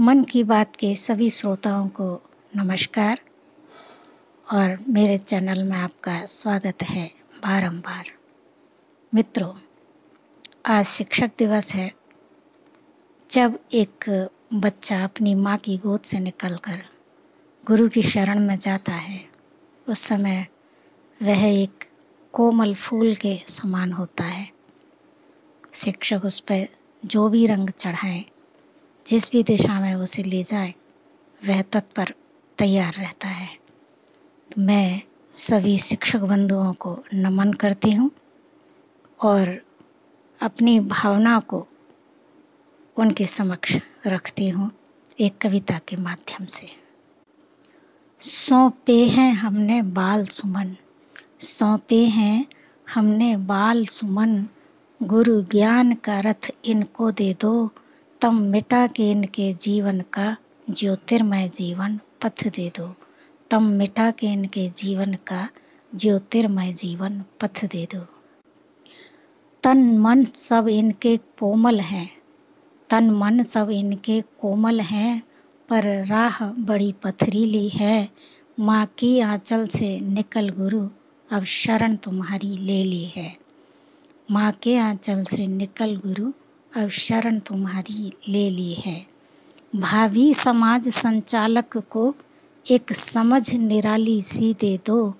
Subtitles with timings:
[0.00, 3.20] मन की बात के सभी श्रोताओं को नमस्कार।
[4.52, 8.04] और मेरे चैनल में आपका स्वागत है बारंबार।
[9.14, 9.54] मित्रों,
[10.66, 11.94] आज शिक्षक दिवस है।
[13.30, 16.82] जब एक बच्चा अपनी माँ की गोद से निकलकर
[17.66, 19.28] गुरु की शरण में जाता है,
[19.88, 20.46] उस समय
[21.22, 21.84] वह एक
[22.32, 24.50] कोमल फूल के समान होता है।
[25.74, 26.68] शिक्षक उस पर
[27.04, 28.24] जो भी रंग चढ़ाए
[29.06, 30.74] जिस भी दिशा में उसे ले जाए,
[31.46, 32.14] वह तत्पर
[32.58, 33.48] तैयार रहता है।
[34.50, 38.10] तो मैं सभी शिक्षक बंधुओं को नमन करती हूँ
[39.20, 39.62] और
[40.40, 41.68] अपनी भावना को
[42.96, 44.70] उनके समक्ष रखती हूँ
[45.20, 46.68] एक कविता के माध्यम से।
[48.18, 50.76] सौंपे हैं हमने बाल सुमन,
[51.40, 52.46] सौंपे हैं
[52.94, 54.46] हमने बाल सुमन,
[55.02, 57.70] गुरु ज्ञान का रथ इनको दे दो
[58.20, 60.36] तम मिटा के इनके जीवन का
[60.70, 62.94] ज्योतिर्मय जीवन पथ दे दो।
[63.50, 65.48] तम मिटा के इनके जीवन का
[65.94, 68.06] ज्योतिर्मय जीवन पथ दे दो।
[69.62, 72.10] तन मन सब इनके कोमल हैं।
[72.90, 75.22] तन मन सब इनके कोमल हैं,
[75.68, 78.08] पर राह बड़ी पथरीली है।
[78.60, 80.88] माँ की आंचल से निकल गुरु,
[81.32, 83.36] अब शरण तुम्हारी ले ली है।
[84.30, 86.32] माँ के आंचल से निकल गुरु
[86.76, 89.06] अब शरण तुम्हारी ले ली है।
[89.76, 92.14] भावी समाज संचालक को
[92.70, 95.14] एक समझ निराली सी दे दो।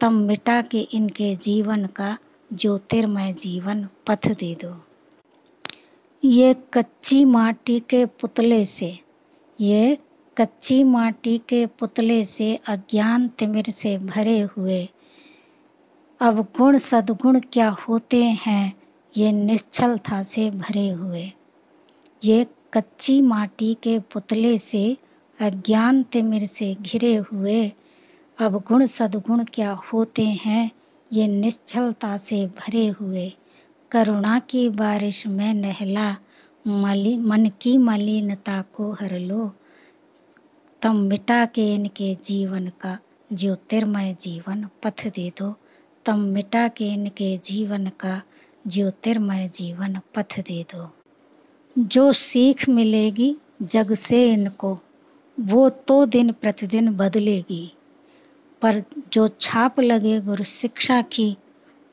[0.00, 2.18] तम मिटा के इनके जीवन का
[2.52, 4.84] ज्योतिर्मय जीवन पथ दे दो।
[6.24, 8.98] ये कच्ची माटी के पुतले से,
[9.60, 9.98] ये
[10.38, 14.88] कच्ची माटी के पुतले से अज्ञान तिमिर से भरे हुए।
[16.20, 18.77] अब गुण सदगुण क्या होते हैं?
[19.18, 21.32] ये निश्चलता से भरे हुए।
[22.24, 24.96] ये कच्ची माटी के पुतले से
[25.40, 27.72] अज्ञान तिमिर से घिरे हुए।
[28.38, 30.70] अब गुण सदगुण क्या होते हैं,
[31.12, 33.32] ये निश्चलता से भरे हुए।
[33.90, 36.16] करुणा की बारिश में नहला,
[36.66, 39.52] मली, मन की मलिनता को हर लो।
[40.82, 42.98] तम मिटा के इनके जीवन का
[43.32, 45.54] ज्योतिर्मय जीवन पथ दे दो।
[46.04, 48.22] तम मिटा के इनके जीवन का
[48.68, 50.90] ज्योतिर्मय जीवन पथ दे दो।
[51.78, 54.78] जो सीख मिलेगी जग से इनको,
[55.40, 57.74] वो तो दिन प्रतिदिन बदलेगी।
[58.62, 61.36] पर जो छाप लगे गुरु शिक्षा की,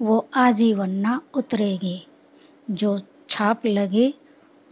[0.02, 2.08] वो आजीवन ना उतरेगी।
[2.72, 4.14] जो छाप लगे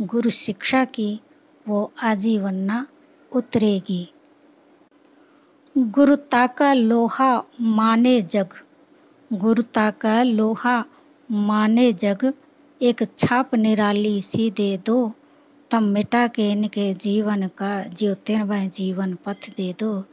[0.02, 1.20] गुरु शिक्षा की,
[1.68, 2.88] वो आजीवन ना
[3.36, 4.14] उतरेगी।
[5.78, 8.48] गुरुता का लोहा माने जग
[9.34, 10.86] गुरुता का लोहा
[11.32, 12.34] माने जग,
[12.82, 15.14] एक छाप निराली सी दे दो।
[15.72, 20.04] तब मिटा के इनके जीवन का ज्योतिर्मय जीवन पथ दे दो।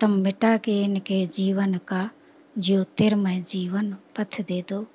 [0.00, 2.10] तब मिटा के इनके जीवन का
[2.58, 4.86] ज्योतिर्मय जीवन पथ दे दो।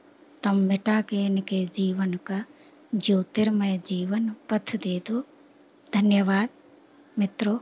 [0.43, 2.45] तब मिटा के इनके जीवन का
[2.95, 5.23] ज्योतिर्मय जीवन पथ दे दो।
[5.93, 6.49] धन्यवाद,
[7.19, 7.57] मित्रों।